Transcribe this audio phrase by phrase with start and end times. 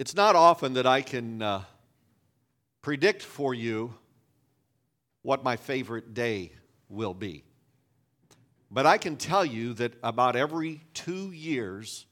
[0.00, 1.62] It's not often that I can uh,
[2.80, 3.92] predict for you
[5.20, 6.52] what my favorite day
[6.88, 7.44] will be.
[8.70, 12.06] But I can tell you that about every two years,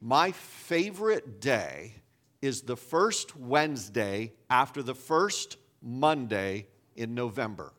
[0.00, 1.96] my favorite day
[2.40, 7.74] is the first Wednesday after the first Monday in November.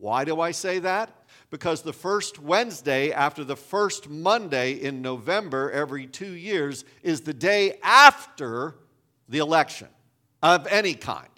[0.00, 1.10] Why do I say that?
[1.50, 7.34] Because the first Wednesday after the first Monday in November every two years is the
[7.34, 8.76] day after
[9.28, 9.88] the election
[10.42, 11.28] of any kind.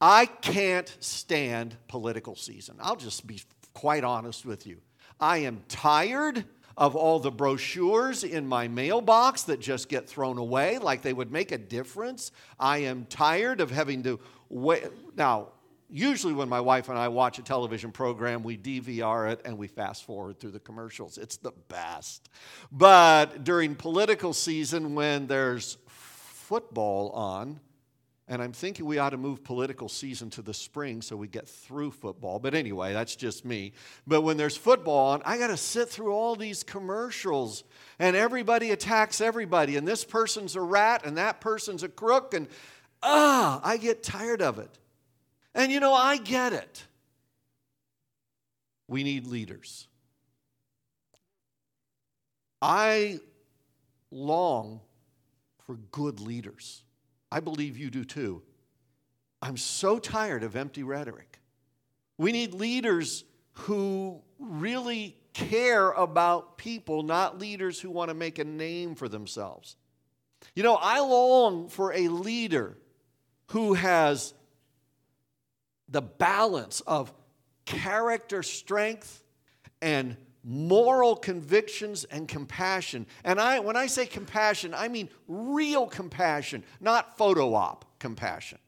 [0.00, 2.76] I can't stand political season.
[2.80, 3.40] I'll just be
[3.74, 4.78] quite honest with you.
[5.18, 6.44] I am tired
[6.76, 11.30] of all the brochures in my mailbox that just get thrown away like they would
[11.30, 12.32] make a difference.
[12.58, 14.84] I am tired of having to wait.
[15.14, 15.48] Now,
[15.90, 19.66] usually when my wife and I watch a television program, we DVR it and we
[19.66, 21.18] fast forward through the commercials.
[21.18, 22.28] It's the best.
[22.70, 27.60] But during political season, when there's football on,
[28.30, 31.48] and I'm thinking we ought to move political season to the spring so we get
[31.48, 32.38] through football.
[32.38, 33.72] But anyway, that's just me.
[34.06, 37.64] But when there's football on, I got to sit through all these commercials
[37.98, 39.76] and everybody attacks everybody.
[39.76, 42.32] And this person's a rat and that person's a crook.
[42.32, 42.46] And
[43.02, 44.78] ah, I get tired of it.
[45.54, 46.84] And you know, I get it.
[48.88, 49.88] We need leaders.
[52.62, 53.20] I
[54.10, 54.80] long
[55.66, 56.82] for good leaders.
[57.32, 58.42] I believe you do too.
[59.42, 61.40] I'm so tired of empty rhetoric.
[62.18, 68.44] We need leaders who really care about people, not leaders who want to make a
[68.44, 69.76] name for themselves.
[70.54, 72.76] You know, I long for a leader
[73.48, 74.34] who has
[75.90, 77.12] the balance of
[77.64, 79.22] character strength
[79.82, 83.06] and moral convictions and compassion.
[83.24, 88.58] And I, when I say compassion, I mean real compassion, not photo op compassion.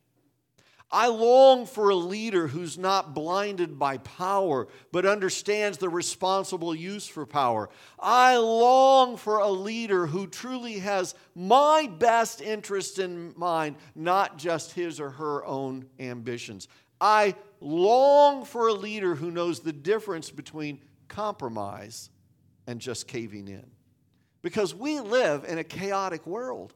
[0.94, 7.06] I long for a leader who's not blinded by power, but understands the responsible use
[7.06, 7.70] for power.
[7.98, 14.72] I long for a leader who truly has my best interest in mind, not just
[14.72, 16.68] his or her own ambitions.
[17.02, 22.08] I long for a leader who knows the difference between compromise
[22.66, 23.66] and just caving in.
[24.40, 26.74] Because we live in a chaotic world.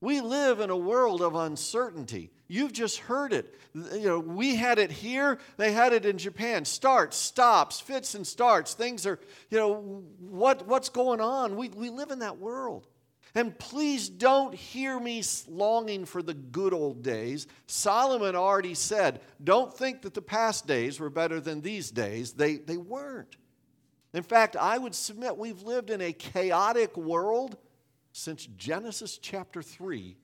[0.00, 2.30] We live in a world of uncertainty.
[2.48, 3.54] You've just heard it.
[3.74, 6.64] You know, we had it here, they had it in Japan.
[6.64, 8.74] Starts, stops, fits and starts.
[8.74, 9.18] Things are,
[9.50, 11.56] you know, what, what's going on?
[11.56, 12.86] We, we live in that world.
[13.36, 17.46] And please don't hear me longing for the good old days.
[17.66, 22.32] Solomon already said, don't think that the past days were better than these days.
[22.32, 23.36] They, they weren't.
[24.14, 27.58] In fact, I would submit we've lived in a chaotic world
[28.12, 30.16] since Genesis chapter 3.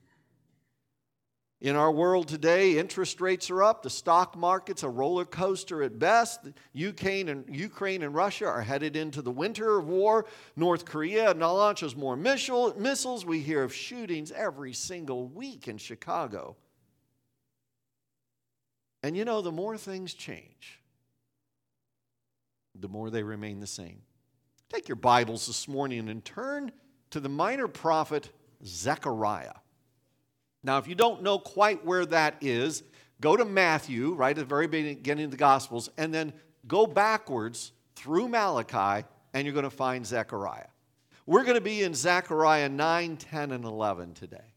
[1.63, 5.97] In our world today, interest rates are up, the stock market's a roller coaster at
[5.97, 6.41] best.
[6.73, 10.25] Ukraine and, Ukraine and Russia are headed into the winter of war.
[10.57, 13.25] North Korea launches more missile, missiles.
[13.25, 16.57] We hear of shootings every single week in Chicago.
[19.01, 20.81] And you know, the more things change,
[22.77, 24.01] the more they remain the same.
[24.67, 26.73] Take your Bibles this morning and turn
[27.11, 28.31] to the minor prophet
[28.65, 29.53] Zechariah.
[30.63, 32.83] Now, if you don't know quite where that is,
[33.19, 36.33] go to Matthew, right at the very beginning of the Gospels, and then
[36.67, 40.67] go backwards through Malachi, and you're going to find Zechariah.
[41.25, 44.53] We're going to be in Zechariah 9, 10, and 11 today.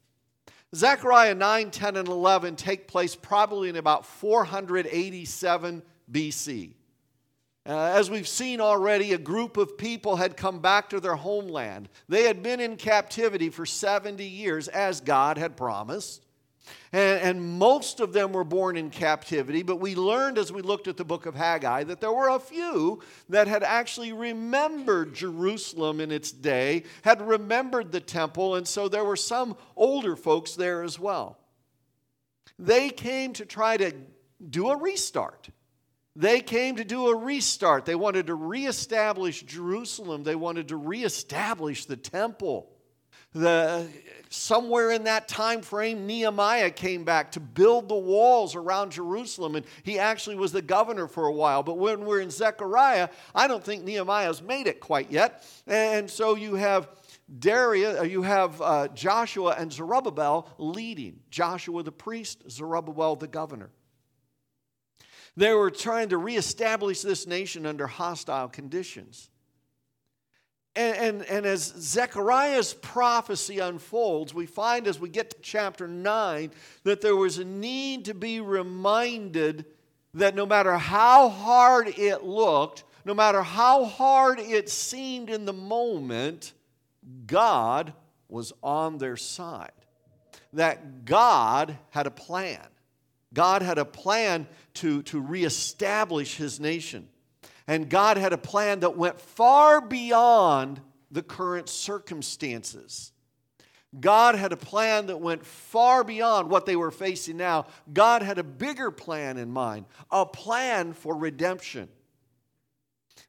[0.74, 6.74] Zechariah 9, 10, and 11 take place probably in about 487 BC.
[7.66, 11.88] Uh, as we've seen already, a group of people had come back to their homeland.
[12.08, 16.22] They had been in captivity for 70 years, as God had promised.
[16.92, 20.88] And, and, most of them were born in captivity, but we learned as we looked
[20.88, 26.00] at the book of Haggai that there were a few that had actually remembered Jerusalem
[26.00, 30.82] in its day, had remembered the temple, and so there were some older folks there
[30.82, 31.38] as well.
[32.58, 33.92] They came to try to
[34.48, 35.50] do a restart.
[36.16, 37.84] They came to do a restart.
[37.84, 40.24] They wanted to reestablish Jerusalem.
[40.24, 42.70] They wanted to reestablish the temple.
[43.34, 43.86] The,
[44.30, 49.66] somewhere in that time frame, Nehemiah came back to build the walls around Jerusalem, and
[49.82, 51.62] he actually was the governor for a while.
[51.62, 55.44] But when we're in Zechariah, I don't think Nehemiah's made it quite yet.
[55.66, 56.88] And so you have
[57.38, 61.20] Darius, uh, you have uh, Joshua and Zerubbabel leading.
[61.28, 63.70] Joshua the priest, Zerubbabel the governor.
[65.36, 69.28] They were trying to reestablish this nation under hostile conditions.
[70.74, 76.50] and, and, and as Zechariah's prophecy unfolds, we find as we get to chapter 9
[76.84, 79.66] that there was a need to be reminded
[80.14, 85.52] that no matter how hard it looked, no matter how hard it seemed in the
[85.52, 86.54] moment,
[87.26, 87.92] God
[88.28, 89.70] was on their side.
[90.54, 92.66] That God had a plan.
[93.36, 97.06] God had a plan to, to reestablish his nation.
[97.66, 100.80] And God had a plan that went far beyond
[101.10, 103.12] the current circumstances.
[104.00, 107.66] God had a plan that went far beyond what they were facing now.
[107.92, 111.90] God had a bigger plan in mind, a plan for redemption.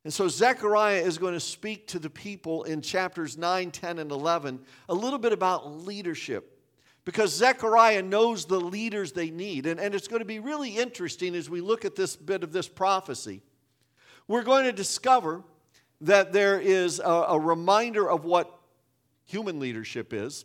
[0.06, 4.10] And so Zechariah is going to speak to the people in chapters 9, 10, and
[4.10, 6.57] 11 a little bit about leadership
[7.08, 9.66] because Zechariah knows the leaders they need.
[9.66, 12.52] And, and it's going to be really interesting as we look at this bit of
[12.52, 13.42] this prophecy
[14.28, 15.42] we're going to discover
[16.02, 18.60] that there is a, a reminder of what
[19.24, 20.44] human leadership is.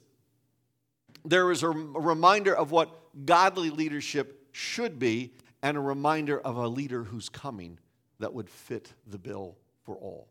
[1.24, 5.32] There is a, a reminder of what godly leadership should be,
[5.62, 7.80] and a reminder of a leader who's coming
[8.20, 10.28] that would fit the bill for all.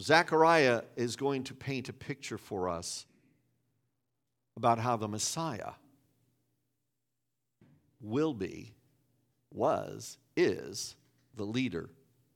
[0.00, 3.04] Zechariah is going to paint a picture for us
[4.56, 5.72] about how the Messiah
[8.00, 8.72] will be,
[9.52, 10.94] was, is
[11.36, 11.88] the leader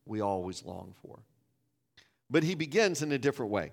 [0.07, 1.21] we always long for.
[2.31, 3.73] But he begins in a different way.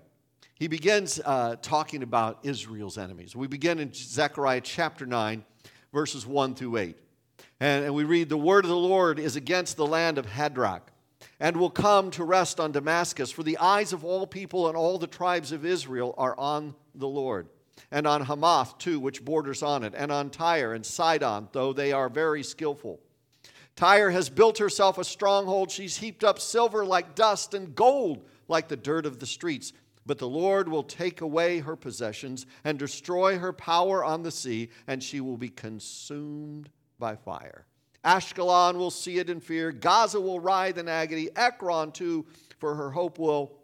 [0.54, 3.36] He begins uh, talking about Israel's enemies.
[3.36, 5.44] We begin in Zechariah chapter 9,
[5.92, 6.96] verses 1 through 8.
[7.60, 10.82] And, and we read, The word of the Lord is against the land of Hadrach,
[11.40, 14.98] and will come to rest on Damascus, for the eyes of all people and all
[14.98, 17.48] the tribes of Israel are on the Lord.
[17.90, 21.92] And on Hamath, too, which borders on it, and on Tyre and Sidon, though they
[21.92, 23.00] are very skillful.
[23.76, 25.70] Tyre has built herself a stronghold.
[25.70, 29.72] She's heaped up silver like dust and gold like the dirt of the streets.
[30.06, 34.70] But the Lord will take away her possessions and destroy her power on the sea,
[34.86, 37.66] and she will be consumed by fire.
[38.04, 39.72] Ashkelon will see it in fear.
[39.72, 41.28] Gaza will writhe in agony.
[41.34, 42.24] Ekron, too,
[42.58, 43.58] for her hope will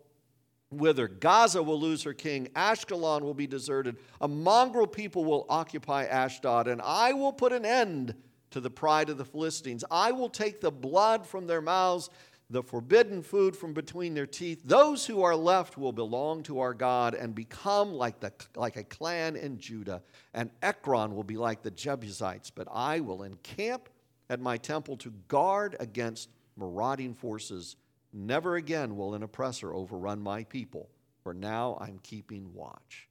[0.73, 1.09] wither.
[1.09, 2.49] Gaza will lose her king.
[2.55, 3.97] Ashkelon will be deserted.
[4.21, 8.15] A mongrel people will occupy Ashdod, and I will put an end
[8.51, 9.85] to the pride of the Philistines.
[9.91, 12.11] I will take the blood from their mouths,
[12.51, 14.61] the forbidden food from between their teeth.
[14.65, 18.85] Those who are left will belong to our God and become like, the, like a
[18.85, 20.03] clan in Judah.
[20.35, 23.89] And Ekron will be like the Jebusites, but I will encamp
[24.29, 27.77] at my temple to guard against marauding forces.
[28.13, 30.89] Never again will an oppressor overrun my people,
[31.23, 33.09] for now I'm keeping watch.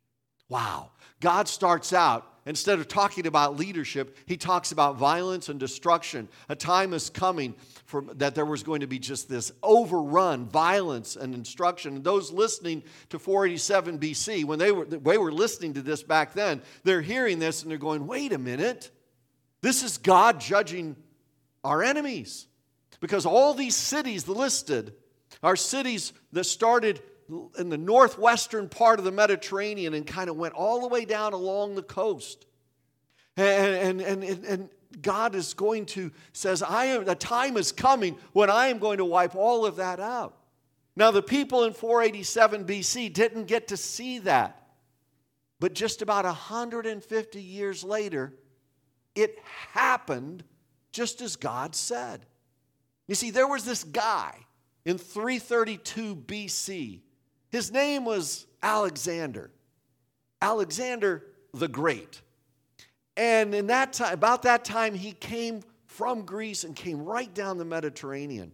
[0.51, 0.91] Wow.
[1.21, 6.27] God starts out, instead of talking about leadership, he talks about violence and destruction.
[6.49, 7.55] A time is coming
[7.85, 11.95] for, that there was going to be just this overrun violence and instruction.
[11.95, 16.33] And those listening to 487 BC, when they were, they were listening to this back
[16.33, 18.91] then, they're hearing this and they're going, wait a minute.
[19.61, 20.97] This is God judging
[21.63, 22.47] our enemies.
[22.99, 24.93] Because all these cities listed
[25.41, 27.01] are cities that started
[27.57, 31.33] in the northwestern part of the Mediterranean and kind of went all the way down
[31.33, 32.45] along the coast.
[33.37, 34.69] And, and, and, and
[35.01, 38.97] God is going to, says, I am, the time is coming when I am going
[38.97, 40.37] to wipe all of that out.
[40.95, 44.57] Now, the people in 487 BC didn't get to see that.
[45.59, 48.33] But just about 150 years later,
[49.15, 49.39] it
[49.71, 50.43] happened
[50.91, 52.25] just as God said.
[53.11, 54.33] You see, there was this guy
[54.85, 57.01] in 332 BC
[57.51, 59.51] his name was Alexander,
[60.41, 62.21] Alexander the Great.
[63.17, 67.57] And in that time, about that time, he came from Greece and came right down
[67.57, 68.53] the Mediterranean.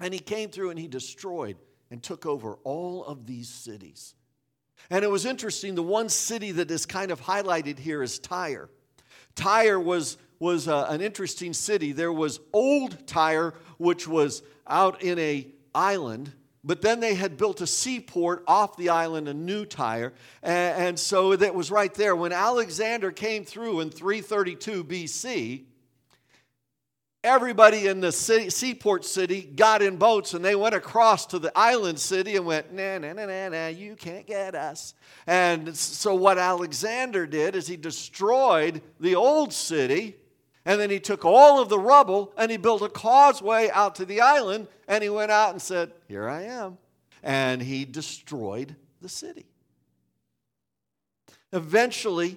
[0.00, 1.56] And he came through and he destroyed
[1.90, 4.14] and took over all of these cities.
[4.90, 8.68] And it was interesting, the one city that is kind of highlighted here is Tyre.
[9.34, 11.92] Tyre was, was uh, an interesting city.
[11.92, 16.32] There was old Tyre, which was out in a island,
[16.64, 20.12] but then they had built a seaport off the island, a new Tyre.
[20.42, 22.14] And, and so that was right there.
[22.14, 25.64] When Alexander came through in 332 BC,
[27.24, 31.52] everybody in the city, seaport city got in boats and they went across to the
[31.56, 34.94] island city and went, na na na na na, you can't get us.
[35.26, 40.16] And so what Alexander did is he destroyed the old city
[40.68, 44.04] and then he took all of the rubble and he built a causeway out to
[44.04, 46.76] the island and he went out and said, Here I am.
[47.22, 49.46] And he destroyed the city.
[51.54, 52.36] Eventually,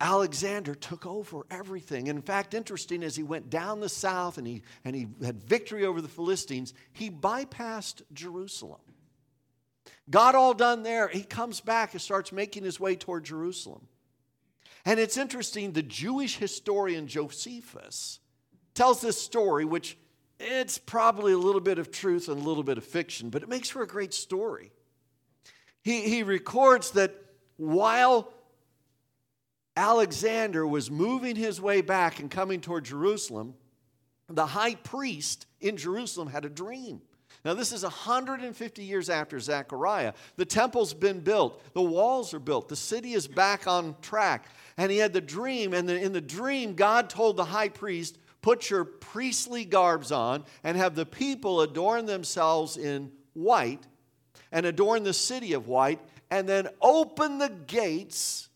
[0.00, 2.08] Alexander took over everything.
[2.08, 5.86] In fact, interesting, as he went down the south and he, and he had victory
[5.86, 8.80] over the Philistines, he bypassed Jerusalem.
[10.10, 11.06] Got all done there.
[11.06, 13.86] He comes back and starts making his way toward Jerusalem.
[14.84, 18.20] And it's interesting, the Jewish historian Josephus
[18.74, 19.96] tells this story, which
[20.38, 23.48] it's probably a little bit of truth and a little bit of fiction, but it
[23.48, 24.72] makes for a great story.
[25.82, 27.14] He, he records that
[27.56, 28.32] while
[29.76, 33.54] Alexander was moving his way back and coming toward Jerusalem,
[34.28, 37.00] the high priest in Jerusalem had a dream.
[37.44, 40.14] Now, this is 150 years after Zechariah.
[40.36, 44.46] The temple's been built, the walls are built, the city is back on track.
[44.78, 48.68] And he had the dream, and in the dream, God told the high priest, Put
[48.68, 53.86] your priestly garbs on and have the people adorn themselves in white
[54.52, 55.98] and adorn the city of white,
[56.30, 58.48] and then open the gates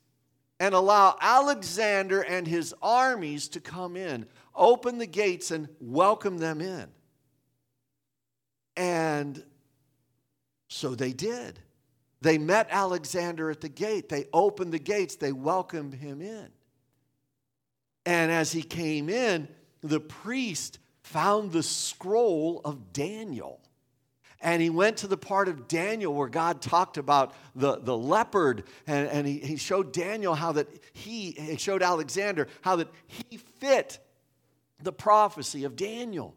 [0.60, 4.26] and allow Alexander and his armies to come in.
[4.54, 6.88] Open the gates and welcome them in.
[8.78, 9.42] And
[10.68, 11.58] so they did.
[12.20, 14.08] They met Alexander at the gate.
[14.08, 15.16] They opened the gates.
[15.16, 16.48] They welcomed him in.
[18.06, 19.48] And as he came in,
[19.82, 23.60] the priest found the scroll of Daniel.
[24.40, 28.62] And he went to the part of Daniel where God talked about the, the leopard,
[28.86, 33.38] and, and he, he showed Daniel how that he, he showed Alexander how that he
[33.38, 33.98] fit
[34.80, 36.36] the prophecy of Daniel.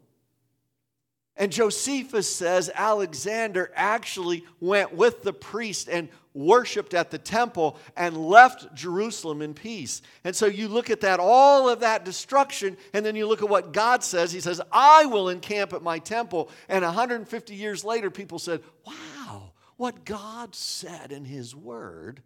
[1.36, 8.16] And Josephus says Alexander actually went with the priest and worshiped at the temple and
[8.16, 10.02] left Jerusalem in peace.
[10.24, 13.48] And so you look at that, all of that destruction, and then you look at
[13.48, 14.32] what God says.
[14.32, 16.50] He says, I will encamp at my temple.
[16.68, 22.22] And 150 years later, people said, Wow, what God said in his word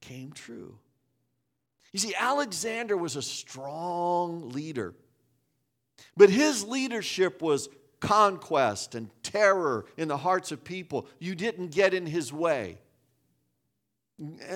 [0.00, 0.78] came true.
[1.92, 4.94] You see, Alexander was a strong leader,
[6.16, 7.70] but his leadership was
[8.06, 11.06] conquest and terror in the hearts of people.
[11.18, 12.78] You didn't get in his way.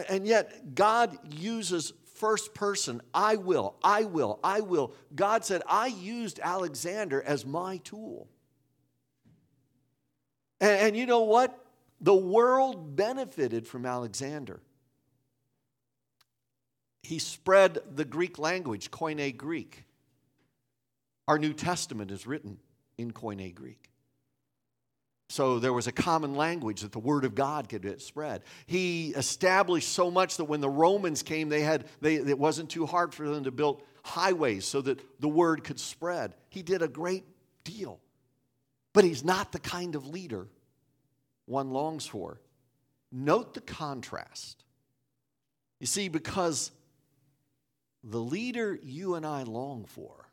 [0.09, 4.95] And yet, God uses first person I will, I will, I will.
[5.15, 8.29] God said, I used Alexander as my tool.
[10.61, 11.59] And, and you know what?
[12.01, 14.61] The world benefited from Alexander.
[17.03, 19.85] He spread the Greek language, Koine Greek.
[21.29, 22.59] Our New Testament is written
[23.01, 23.91] in Koine Greek.
[25.29, 28.43] So there was a common language that the word of God could spread.
[28.67, 32.85] He established so much that when the Romans came, they had they, it wasn't too
[32.85, 36.35] hard for them to build highways so that the word could spread.
[36.49, 37.25] He did a great
[37.63, 38.01] deal.
[38.93, 40.49] But he's not the kind of leader
[41.47, 42.41] one longs for.
[43.13, 44.65] Note the contrast.
[45.79, 46.73] You see, because
[48.03, 50.30] the leader you and I long for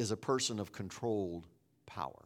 [0.00, 1.46] is a person of controlled
[1.84, 2.24] power.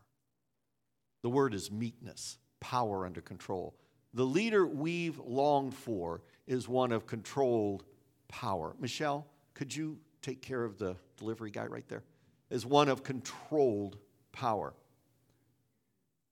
[1.22, 3.74] The word is meekness, power under control.
[4.14, 7.82] The leader we've longed for is one of controlled
[8.28, 8.76] power.
[8.78, 12.04] Michelle, could you take care of the delivery guy right there?
[12.48, 13.98] Is one of controlled
[14.30, 14.72] power.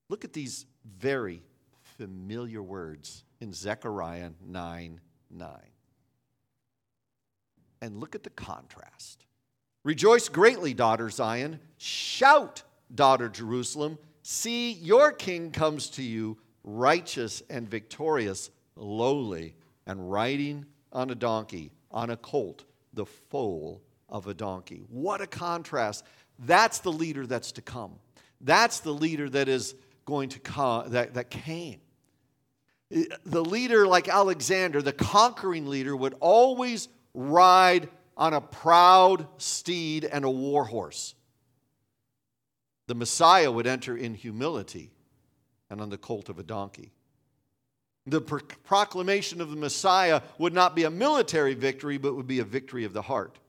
[0.08, 0.64] Look at these
[0.96, 1.42] very
[1.96, 5.50] familiar words in Zechariah 9 9.
[7.80, 9.24] And look at the contrast.
[9.84, 11.58] Rejoice greatly, daughter Zion.
[11.76, 12.62] Shout,
[12.94, 13.98] daughter Jerusalem.
[14.22, 21.72] See, your king comes to you, righteous and victorious, lowly, and riding on a donkey,
[21.90, 24.82] on a colt, the foal of a donkey.
[24.88, 26.04] What a contrast.
[26.38, 27.94] That's the leader that's to come.
[28.40, 29.74] That's the leader that is
[30.04, 31.80] going to come, that, that came.
[32.90, 37.88] The leader, like Alexander, the conquering leader, would always ride
[38.22, 41.16] on a proud steed and a war horse.
[42.86, 44.92] The Messiah would enter in humility
[45.68, 46.92] and on the colt of a donkey.
[48.06, 52.44] The proclamation of the Messiah would not be a military victory, but would be a
[52.44, 53.40] victory of the heart.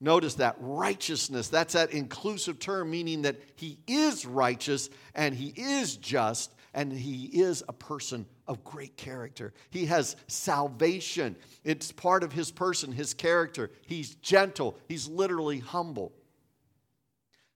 [0.00, 5.96] Notice that righteousness, that's that inclusive term, meaning that he is righteous and he is
[5.96, 9.54] just and he is a person of great character.
[9.70, 13.70] He has salvation, it's part of his person, his character.
[13.86, 16.12] He's gentle, he's literally humble.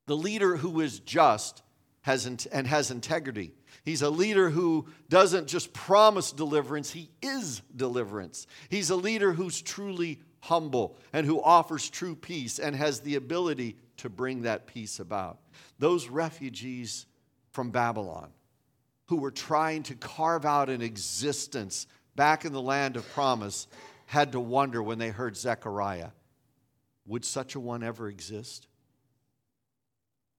[0.07, 1.65] The leader who is just
[2.03, 3.55] has and has integrity.
[3.85, 8.47] He's a leader who doesn't just promise deliverance, he is deliverance.
[8.69, 13.79] He's a leader who's truly humble and who offers true peace and has the ability
[13.97, 15.39] to bring that peace about.
[15.81, 17.07] Those refugees
[17.51, 18.31] from Babylon
[19.07, 23.67] who were trying to carve out an existence back in the land of promise,
[24.07, 26.11] had to wonder when they heard Zechariah
[27.07, 28.67] would such a one ever exist?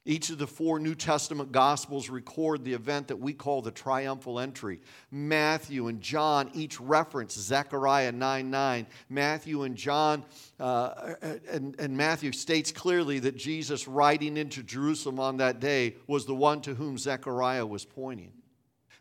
[0.08, 4.40] Each of the four New Testament Gospels record the event that we call the triumphal
[4.40, 4.82] entry.
[5.10, 8.88] Matthew and John each reference Zechariah 9 9.
[9.10, 10.24] Matthew and John,
[10.60, 11.16] uh,
[11.50, 16.36] and, and Matthew states clearly that Jesus riding into Jerusalem on that day was the
[16.36, 18.32] one to whom Zechariah was pointing.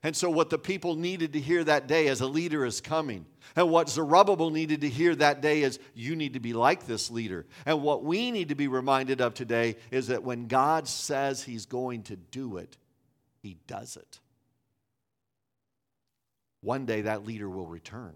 [0.04, 3.24] And so, what the people needed to hear that day as a leader is coming.
[3.56, 7.10] And what Zerubbabel needed to hear that day is, you need to be like this
[7.10, 7.46] leader.
[7.64, 11.64] And what we need to be reminded of today is that when God says he's
[11.64, 12.76] going to do it,
[13.42, 14.20] he does it.
[16.60, 18.14] One day that leader will return,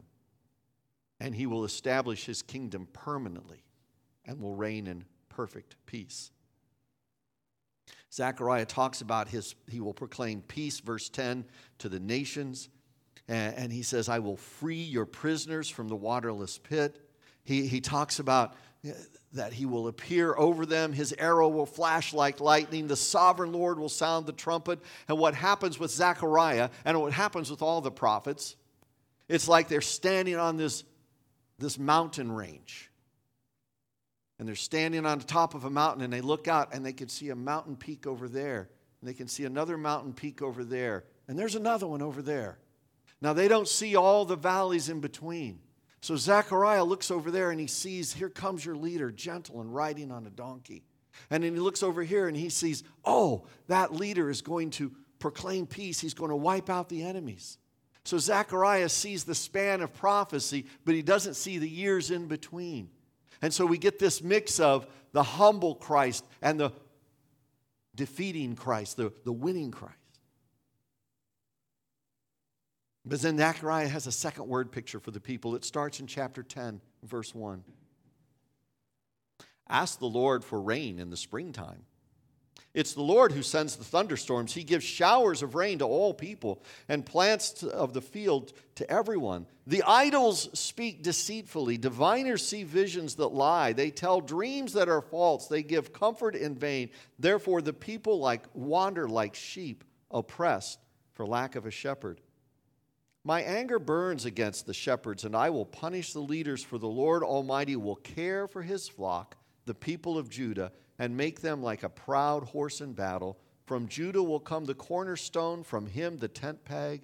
[1.20, 3.62] and he will establish his kingdom permanently
[4.26, 6.32] and will reign in perfect peace.
[8.12, 11.44] Zechariah talks about his, he will proclaim peace, verse 10,
[11.78, 12.68] to the nations.
[13.30, 16.98] And, he says, I will free your prisoners from the waterless pit.
[17.44, 18.54] He, he talks about
[18.86, 18.92] uh,
[19.34, 20.94] that he will appear over them.
[20.94, 22.86] His arrow will flash like lightning.
[22.86, 24.80] The sovereign Lord will sound the trumpet.
[25.08, 28.56] And what happens with Zechariah and what happens with all the prophets,
[29.28, 30.84] it's like they're standing on this,
[31.58, 32.90] this mountain range
[34.38, 36.92] and they're standing on the top of a mountain and they look out and they
[36.92, 38.68] can see a mountain peak over there.
[39.00, 41.04] And they can see another mountain peak over there.
[41.26, 42.58] And there's another one over there.
[43.20, 45.60] Now they don't see all the valleys in between.
[46.00, 50.12] So Zechariah looks over there and he sees, here comes your leader, gentle and riding
[50.12, 50.84] on a donkey.
[51.30, 54.92] And then he looks over here and he sees, oh, that leader is going to
[55.18, 55.98] proclaim peace.
[55.98, 57.58] He's going to wipe out the enemies.
[58.04, 62.88] So Zechariah sees the span of prophecy, but he doesn't see the years in between.
[63.40, 66.72] And so we get this mix of the humble Christ and the
[67.94, 69.94] defeating Christ, the, the winning Christ.
[73.04, 75.54] But then Zechariah has a second word picture for the people.
[75.54, 77.64] It starts in chapter 10, verse 1.
[79.68, 81.84] Ask the Lord for rain in the springtime
[82.78, 84.54] it's the Lord who sends the thunderstorms.
[84.54, 89.46] He gives showers of rain to all people and plants of the field to everyone.
[89.66, 91.76] The idols speak deceitfully.
[91.76, 93.72] Diviners see visions that lie.
[93.72, 95.48] They tell dreams that are false.
[95.48, 96.90] They give comfort in vain.
[97.18, 100.78] Therefore, the people like wander like sheep, oppressed
[101.14, 102.20] for lack of a shepherd.
[103.24, 107.24] My anger burns against the shepherds, and I will punish the leaders, for the Lord
[107.24, 111.88] Almighty will care for his flock, the people of Judah and make them like a
[111.88, 113.38] proud horse in battle.
[113.66, 117.02] From Judah will come the cornerstone, from him the tent peg,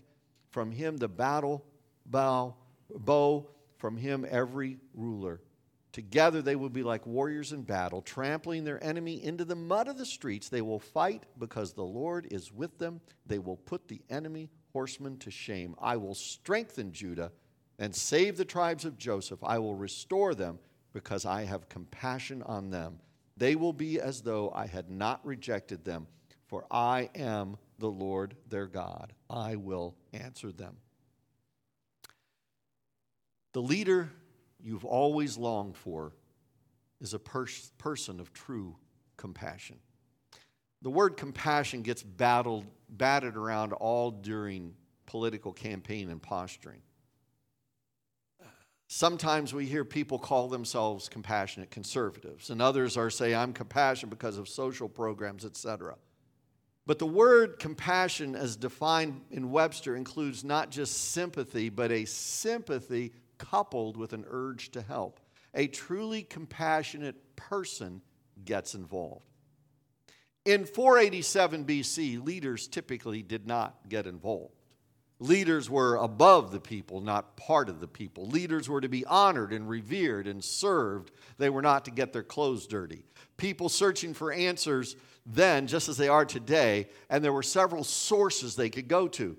[0.50, 1.64] from him the battle
[2.07, 2.54] bow,
[2.90, 3.46] bow,
[3.78, 5.40] from him every ruler.
[5.92, 9.96] Together they will be like warriors in battle, trampling their enemy into the mud of
[9.96, 10.48] the streets.
[10.48, 13.00] They will fight because the Lord is with them.
[13.26, 15.76] They will put the enemy horsemen to shame.
[15.80, 17.30] I will strengthen Judah
[17.78, 19.38] and save the tribes of Joseph.
[19.44, 20.59] I will restore them
[20.92, 22.98] because I have compassion on them.
[23.37, 26.07] They will be as though I had not rejected them,
[26.47, 29.12] for I am the Lord their God.
[29.29, 30.77] I will answer them.
[33.53, 34.11] The leader
[34.61, 36.12] you've always longed for
[37.01, 38.77] is a pers- person of true
[39.16, 39.79] compassion.
[40.83, 44.75] The word compassion gets battled, batted around all during
[45.07, 46.83] political campaign and posturing.
[48.96, 54.38] Sometimes we hear people call themselves compassionate conservatives, and others are say, I'm compassionate because
[54.38, 55.96] of social programs, etc.
[56.87, 63.12] But the word compassion, as defined in Webster, includes not just sympathy, but a sympathy
[63.37, 65.18] coupled with an urge to help.
[65.54, 68.00] A truly compassionate person
[68.44, 69.26] gets involved.
[70.44, 74.54] In 487 BC, leaders typically did not get involved.
[75.25, 78.27] Leaders were above the people, not part of the people.
[78.27, 81.13] Leaders were to be honored and revered and served.
[81.39, 83.07] They were not to get their clothes dirty.
[83.39, 88.55] People searching for answers then, just as they are today, and there were several sources
[88.55, 89.35] they could go to.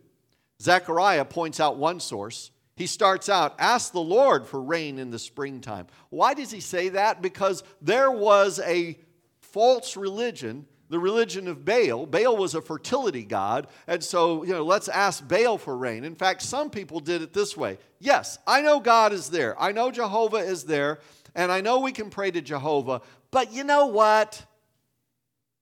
[0.59, 2.49] Zechariah points out one source.
[2.75, 5.85] He starts out, Ask the Lord for rain in the springtime.
[6.09, 7.21] Why does he say that?
[7.21, 8.97] Because there was a
[9.39, 12.05] false religion the religion of Baal.
[12.05, 16.03] Baal was a fertility god, and so, you know, let's ask Baal for rain.
[16.03, 17.77] In fact, some people did it this way.
[17.99, 19.59] Yes, I know God is there.
[19.61, 20.99] I know Jehovah is there,
[21.33, 24.45] and I know we can pray to Jehovah, but you know what?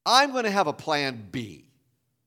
[0.05, 1.69] I'm going to have a plan B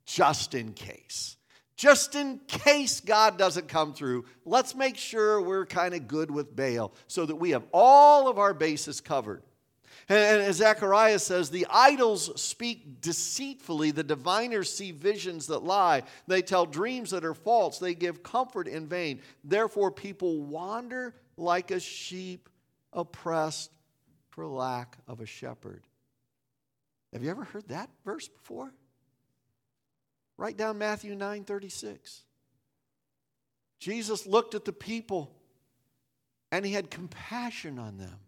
[0.07, 1.37] just in case.
[1.77, 6.57] Just in case God doesn't come through, let's make sure we're kind of good with
[6.57, 9.43] Baal so that we have all of our bases covered.
[10.09, 13.91] And, and Zechariah says, The idols speak deceitfully.
[13.91, 16.03] The diviners see visions that lie.
[16.27, 17.79] They tell dreams that are false.
[17.79, 19.21] They give comfort in vain.
[19.43, 22.49] Therefore, people wander like a sheep
[22.93, 23.73] oppressed
[24.31, 25.83] for lack of a shepherd.
[27.13, 28.73] Have you ever heard that verse before?
[30.37, 32.23] Write down Matthew 9 36.
[33.79, 35.35] Jesus looked at the people
[36.53, 38.19] and he had compassion on them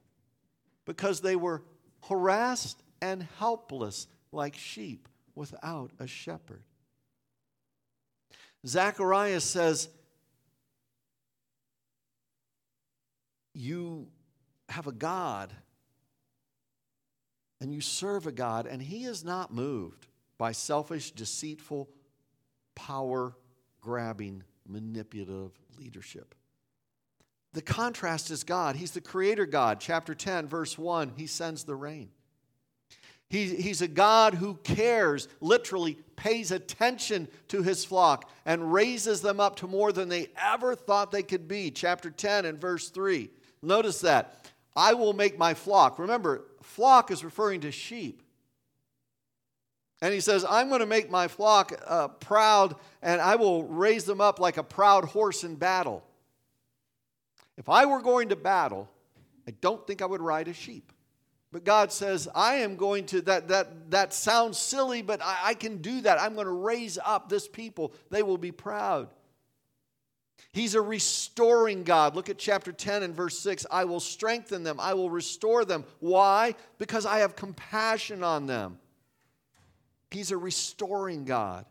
[0.88, 1.62] because they were
[2.08, 6.62] harassed and helpless like sheep without a shepherd.
[8.66, 9.90] Zacharias says,
[13.52, 14.08] You
[14.70, 15.52] have a God
[17.60, 20.06] and you serve a God, and He is not moved
[20.38, 21.90] by selfish, deceitful,
[22.74, 23.36] power
[23.82, 26.34] grabbing, manipulative leadership.
[27.58, 28.76] The contrast is God.
[28.76, 29.80] He's the creator God.
[29.80, 32.10] Chapter 10, verse 1, He sends the rain.
[33.28, 39.40] He, he's a God who cares, literally pays attention to his flock and raises them
[39.40, 41.72] up to more than they ever thought they could be.
[41.72, 43.28] Chapter 10 and verse 3.
[43.60, 44.48] Notice that.
[44.76, 45.98] I will make my flock.
[45.98, 48.22] Remember, flock is referring to sheep.
[50.00, 54.04] And he says, I'm going to make my flock uh, proud, and I will raise
[54.04, 56.04] them up like a proud horse in battle.
[57.58, 58.88] If I were going to battle,
[59.46, 60.92] I don't think I would ride a sheep.
[61.50, 65.54] But God says, I am going to, that, that, that sounds silly, but I, I
[65.54, 66.20] can do that.
[66.20, 67.92] I'm going to raise up this people.
[68.10, 69.08] They will be proud.
[70.52, 72.14] He's a restoring God.
[72.14, 73.66] Look at chapter 10 and verse 6.
[73.70, 75.84] I will strengthen them, I will restore them.
[75.98, 76.54] Why?
[76.78, 78.78] Because I have compassion on them.
[80.10, 81.66] He's a restoring God.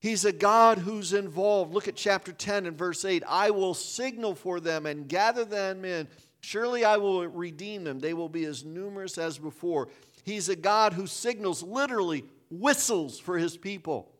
[0.00, 1.72] He's a God who's involved.
[1.72, 3.22] Look at chapter 10 and verse 8.
[3.28, 6.08] I will signal for them and gather them in.
[6.40, 8.00] Surely I will redeem them.
[8.00, 9.88] They will be as numerous as before.
[10.24, 14.10] He's a God who signals, literally whistles for his people.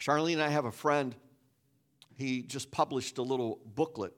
[0.00, 1.14] Charlene and I have a friend
[2.18, 4.12] he just published a little booklet.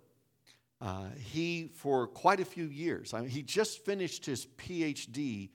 [0.80, 5.50] Uh, he, for quite a few years, I mean, he just finished his PhD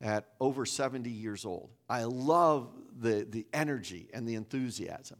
[0.00, 1.70] at over 70 years old.
[1.88, 5.18] I love the, the energy and the enthusiasm.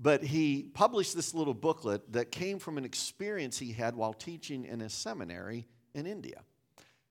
[0.00, 4.64] But he published this little booklet that came from an experience he had while teaching
[4.64, 6.42] in a seminary in India.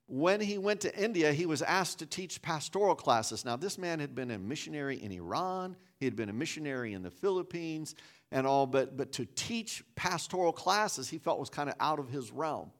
[0.06, 3.44] When he went to India, he was asked to teach pastoral classes.
[3.44, 7.02] Now, this man had been a missionary in Iran, he had been a missionary in
[7.02, 7.94] the Philippines,
[8.32, 12.08] and all, but, but to teach pastoral classes, he felt was kind of out of
[12.08, 12.70] his realm.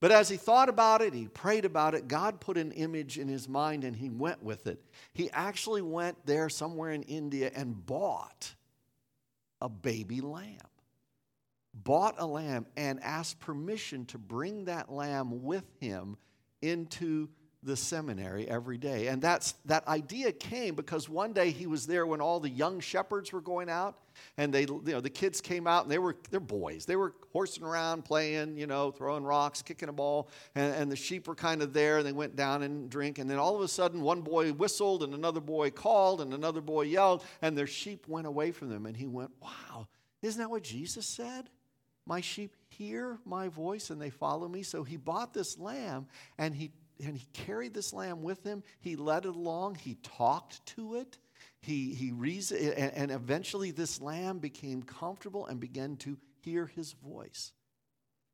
[0.00, 3.28] But as he thought about it, he prayed about it, God put an image in
[3.28, 4.82] his mind and he went with it.
[5.12, 8.54] He actually went there somewhere in India and bought
[9.60, 10.56] a baby lamb.
[11.74, 16.16] Bought a lamb and asked permission to bring that lamb with him
[16.62, 17.28] into
[17.62, 19.08] the seminary every day.
[19.08, 22.80] And that's, that idea came because one day he was there when all the young
[22.80, 23.98] shepherds were going out,
[24.36, 26.86] and they, you know, the kids came out and they were, they're boys.
[26.86, 30.96] They were horsing around, playing, you know, throwing rocks, kicking a ball, and, and the
[30.96, 33.18] sheep were kind of there, and they went down and drink.
[33.18, 36.60] And then all of a sudden, one boy whistled, and another boy called, and another
[36.60, 38.86] boy yelled, and their sheep went away from them.
[38.86, 39.88] And he went, Wow,
[40.22, 41.50] isn't that what Jesus said?
[42.06, 44.62] My sheep hear my voice and they follow me.
[44.62, 46.06] So he bought this lamb
[46.38, 46.72] and he
[47.04, 48.62] and he carried this lamb with him.
[48.80, 49.76] He led it along.
[49.76, 51.18] He talked to it.
[51.60, 56.92] He, he reasoned, and, and eventually this lamb became comfortable and began to hear his
[56.92, 57.52] voice.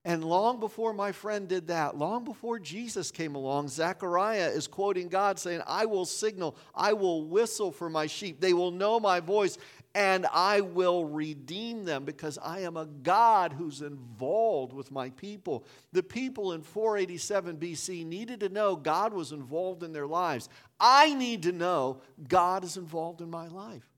[0.07, 5.09] And long before my friend did that, long before Jesus came along, Zechariah is quoting
[5.09, 8.41] God saying, I will signal, I will whistle for my sheep.
[8.41, 9.59] They will know my voice,
[9.97, 15.65] and I will redeem them because I am a God who's involved with my people.
[15.91, 20.49] The people in 487 BC needed to know God was involved in their lives.
[20.79, 23.91] I need to know God is involved in my life.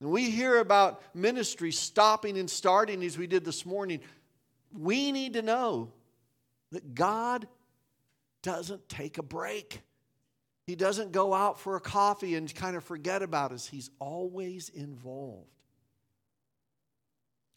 [0.00, 4.00] And we hear about ministry stopping and starting as we did this morning.
[4.72, 5.92] We need to know
[6.72, 7.46] that God
[8.42, 9.80] doesn't take a break.
[10.66, 13.66] He doesn't go out for a coffee and kind of forget about us.
[13.66, 15.48] He's always involved.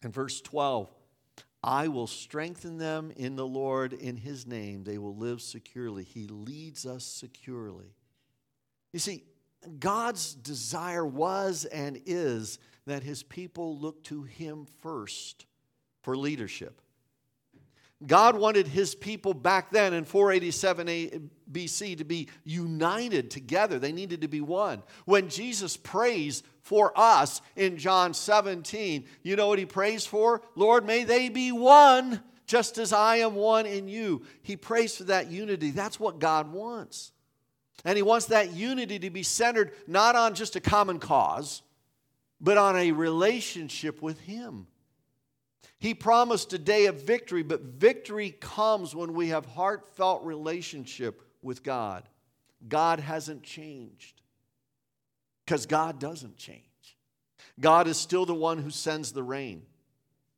[0.04, 0.90] In verse 12,
[1.64, 4.84] I will strengthen them in the Lord in his name.
[4.84, 6.04] They will live securely.
[6.04, 7.94] He leads us securely.
[8.94, 9.26] You see,
[9.80, 15.46] God's desire was and is that his people look to him first
[16.02, 16.82] for leadership.
[18.06, 23.78] God wanted his people back then in 487 BC to be united together.
[23.78, 24.84] They needed to be one.
[25.06, 30.42] When Jesus prays for us in John 17, you know what he prays for?
[30.56, 34.24] Lord, may they be one just as I am one in you.
[34.42, 35.72] He prays for that unity.
[35.72, 37.12] That's what God wants.
[37.86, 41.62] And He wants that unity to be centered not on just a common cause,
[42.40, 44.68] but on a relationship with Him.
[45.82, 51.64] He promised a day of victory, but victory comes when we have heartfelt relationship with
[51.64, 52.08] God.
[52.70, 54.22] God hasn't changed
[55.44, 56.62] because God doesn't change.
[57.60, 59.64] God is still the one who sends the rain.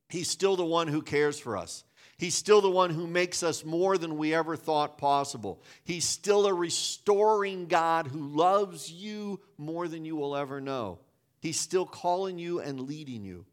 [0.08, 1.84] He's still the one who cares for us.
[2.18, 5.62] He's still the one who makes us more than we ever thought possible.
[5.84, 11.00] He's still a restoring God who loves you more than you will ever know.
[11.42, 13.46] He's still calling you and leading you.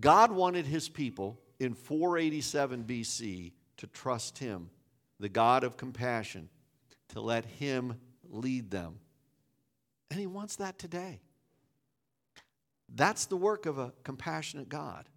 [0.00, 4.70] God wanted his people in 487 BC to trust him,
[5.20, 6.48] the God of compassion,
[7.08, 8.00] to let him
[8.30, 8.98] lead them.
[10.10, 11.20] And he wants that today.
[12.94, 15.08] That's the work of a compassionate God.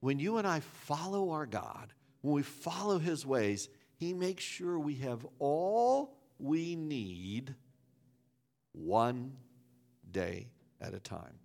[0.00, 4.78] When you and I follow our God, when we follow his ways, he makes sure
[4.78, 7.54] we have all we need
[8.72, 9.32] one
[10.10, 10.48] day
[10.80, 11.38] at a time.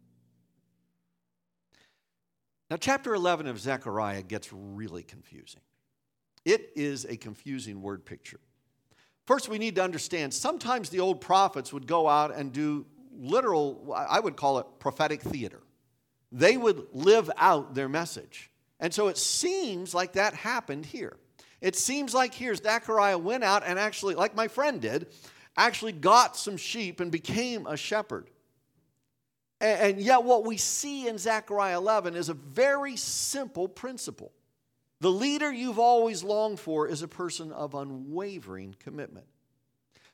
[2.70, 5.62] Now, chapter 11 of Zechariah gets really confusing.
[6.44, 8.40] It is a confusing word picture.
[9.26, 12.86] First, we need to understand sometimes the old prophets would go out and do
[13.18, 15.62] literal, I would call it prophetic theater.
[16.32, 18.50] They would live out their message.
[18.80, 21.18] And so it seems like that happened here.
[21.62, 25.08] It seems like here Zechariah went out and actually, like my friend did,
[25.56, 28.30] actually got some sheep and became a shepherd.
[29.60, 34.32] And yet, what we see in Zechariah 11 is a very simple principle.
[35.00, 39.26] The leader you've always longed for is a person of unwavering commitment.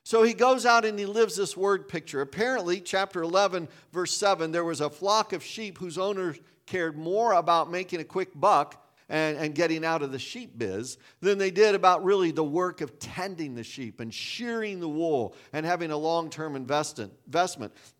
[0.02, 2.20] So he goes out and he lives this word picture.
[2.20, 7.32] Apparently, chapter 11, verse 7, there was a flock of sheep whose owners cared more
[7.32, 11.50] about making a quick buck and, and getting out of the sheep biz than they
[11.50, 15.90] did about really the work of tending the sheep and shearing the wool and having
[15.90, 17.12] a long term investment.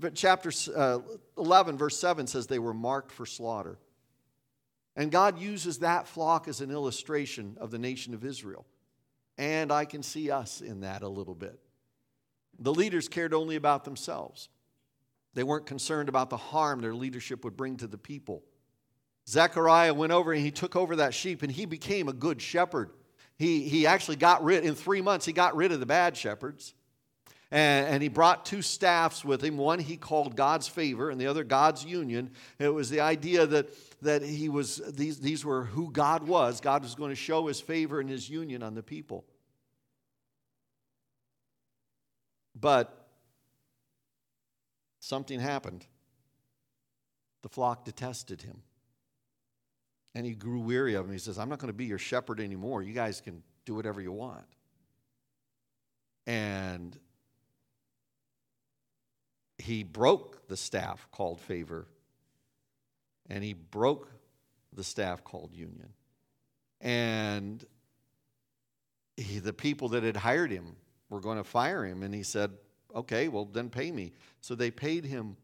[0.01, 1.01] But chapter uh,
[1.37, 3.79] 11, verse 7 says they were marked for slaughter.
[4.97, 8.65] And God uses that flock as an illustration of the nation of Israel.
[9.37, 11.59] And I can see us in that a little bit.
[12.61, 14.49] The leaders cared only about themselves.
[15.35, 18.45] They weren't concerned about the harm their leadership would bring to the people.
[19.29, 22.91] Zechariah went over and he took over that sheep and he became a good shepherd.
[23.37, 26.75] He, he actually got rid, in three months, he got rid of the bad shepherds.
[27.51, 29.57] And, and, he brought two staffs with him.
[29.57, 32.31] One he called God's favor, and the other God's union.
[32.59, 33.69] It was the idea that,
[34.03, 36.61] that he was, these, these were who God was.
[36.61, 39.25] God was going to show his favor and his union on the people.
[42.59, 43.09] But
[44.99, 45.87] something happened.
[47.43, 48.63] The flock detested him.
[50.15, 51.13] And he grew weary of him.
[51.13, 52.83] He says, I'm not going to be your shepherd anymore.
[52.83, 54.45] You guys can do whatever you want.
[56.27, 56.97] And
[59.59, 61.87] he broke the staff called favor,
[63.29, 64.11] and he broke
[64.73, 65.89] the staff called union.
[66.81, 67.65] And
[69.17, 70.77] he, the people that had hired him
[71.09, 72.51] were going to fire him, and he said,
[72.95, 74.13] Okay, well, then pay me.
[74.41, 75.37] So they paid him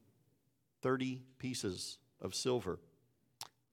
[0.83, 2.79] 30 pieces of silver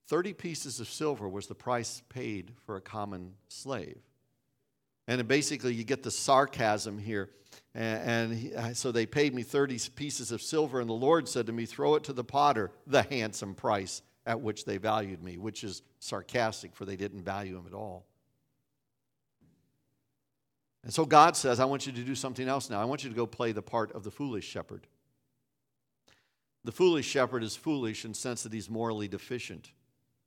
[0.08, 4.00] 30 pieces of silver was the price paid for a common slave.
[5.08, 7.30] And basically, you get the sarcasm here.
[7.74, 11.46] And, he, uh, so they paid me 30 pieces of silver, and the Lord said
[11.48, 15.38] to me, Throw it to the potter, the handsome price at which they valued me,
[15.38, 18.06] which is sarcastic, for they didn't value him at all.
[20.84, 22.82] And so God says, I want you to do something else now.
[22.82, 24.88] I want you to go play the part of the foolish shepherd.
[26.64, 29.72] The foolish shepherd is foolish in the sense that he's morally deficient.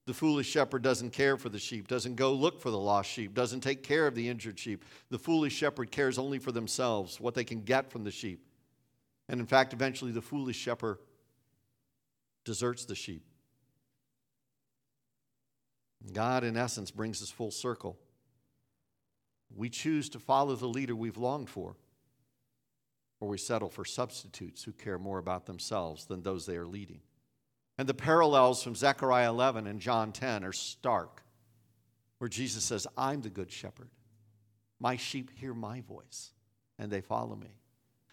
[0.07, 3.35] The foolish shepherd doesn't care for the sheep, doesn't go look for the lost sheep,
[3.35, 4.85] doesn't take care of the injured sheep.
[5.11, 8.45] The foolish shepherd cares only for themselves, what they can get from the sheep.
[9.29, 10.99] And in fact, eventually the foolish shepherd
[12.45, 13.23] deserts the sheep.
[16.13, 17.99] God, in essence, brings us full circle.
[19.55, 21.77] We choose to follow the leader we've longed for,
[23.21, 27.01] or we settle for substitutes who care more about themselves than those they are leading.
[27.81, 31.23] And the parallels from Zechariah 11 and John 10 are stark,
[32.19, 33.88] where Jesus says, I'm the good shepherd.
[34.79, 36.33] My sheep hear my voice,
[36.79, 37.57] and they follow me.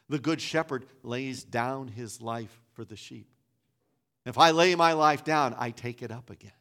[0.08, 3.28] The good shepherd lays down his life for the sheep.
[4.26, 6.52] If I lay my life down, I take it up again.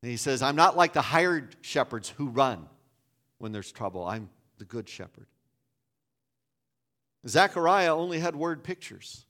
[0.00, 2.66] And he says, I'm not like the hired shepherds who run
[3.36, 4.06] when there's trouble.
[4.06, 5.26] I'm the good shepherd.
[7.28, 9.26] Zechariah only had word pictures.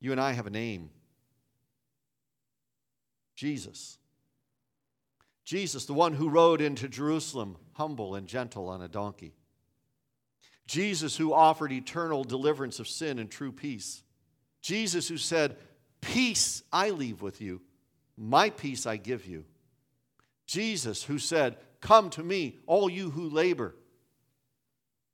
[0.00, 0.90] You and I have a name
[3.36, 3.96] Jesus.
[5.46, 9.34] Jesus, the one who rode into Jerusalem humble and gentle on a donkey.
[10.66, 14.02] Jesus, who offered eternal deliverance of sin and true peace.
[14.60, 15.56] Jesus, who said,
[16.02, 17.62] Peace I leave with you,
[18.16, 19.46] my peace I give you.
[20.46, 23.74] Jesus, who said, Come to me, all you who labor,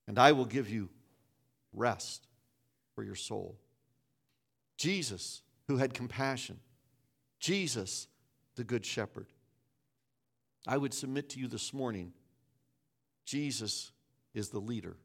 [0.08, 0.90] and I will give you
[1.72, 2.26] rest
[2.96, 3.56] for your soul.
[4.86, 6.60] Jesus, who had compassion.
[7.40, 8.06] Jesus,
[8.54, 9.26] the Good Shepherd.
[10.64, 12.12] I would submit to you this morning
[13.24, 13.90] Jesus
[14.32, 14.96] is the leader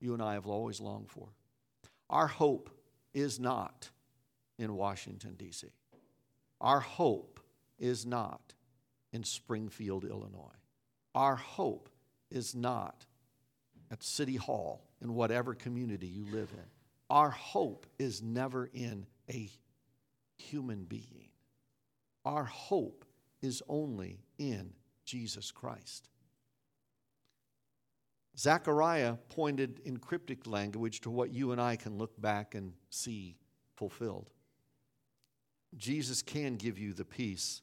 [0.00, 1.28] you and I have always longed for.
[2.10, 2.68] Our hope
[3.14, 3.90] is not
[4.58, 5.68] in Washington, D.C.,
[6.60, 7.38] our hope
[7.78, 8.54] is not
[9.12, 10.58] in Springfield, Illinois.
[11.14, 11.90] Our hope
[12.28, 13.06] is not
[13.88, 16.64] at City Hall in whatever community you live in.
[17.08, 19.50] Our hope is never in a
[20.36, 21.28] human being.
[22.24, 23.04] Our hope
[23.40, 24.72] is only in
[25.04, 26.08] Jesus Christ.
[28.38, 33.36] Zechariah pointed in cryptic language to what you and I can look back and see
[33.76, 34.30] fulfilled.
[35.76, 37.62] Jesus can give you the peace,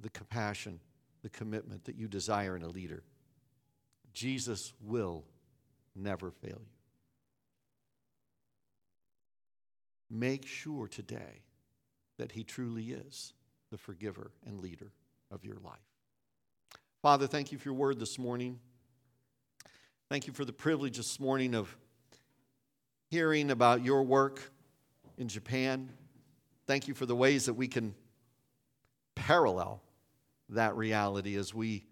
[0.00, 0.80] the compassion,
[1.22, 3.02] the commitment that you desire in a leader.
[4.12, 5.24] Jesus will
[5.94, 6.75] never fail you.
[10.10, 11.42] Make sure today
[12.18, 13.32] that He truly is
[13.70, 14.92] the forgiver and leader
[15.30, 15.80] of your life.
[17.02, 18.58] Father, thank you for your word this morning.
[20.08, 21.76] Thank you for the privilege this morning of
[23.10, 24.52] hearing about your work
[25.18, 25.90] in Japan.
[26.66, 27.94] Thank you for the ways that we can
[29.14, 29.82] parallel
[30.50, 31.84] that reality as we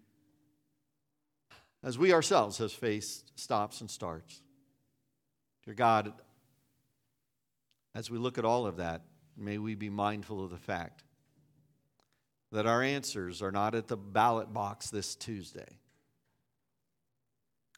[1.83, 4.41] as we ourselves have faced stops and starts.
[5.65, 6.13] Dear God,
[7.95, 9.01] as we look at all of that,
[9.37, 11.03] may we be mindful of the fact
[12.51, 15.79] that our answers are not at the ballot box this Tuesday.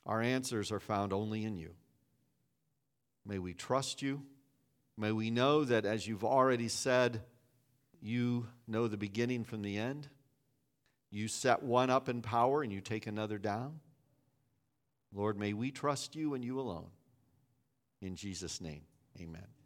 [0.05, 1.75] Our answers are found only in you.
[3.25, 4.23] May we trust you.
[4.97, 7.21] May we know that, as you've already said,
[8.01, 10.07] you know the beginning from the end.
[11.11, 13.79] You set one up in power and you take another down.
[15.13, 16.89] Lord, may we trust you and you alone.
[18.01, 18.81] In Jesus' name,
[19.19, 19.56] amen.